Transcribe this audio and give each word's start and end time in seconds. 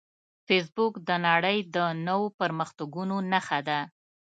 فېسبوک 0.47 0.93
د 1.07 1.09
نړۍ 1.27 1.57
د 1.75 1.77
نوو 2.07 2.27
پرمختګونو 2.39 3.15
نښه 3.31 3.59
ده 3.67 3.79